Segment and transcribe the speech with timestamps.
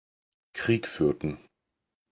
[0.53, 1.37] Krieg führten.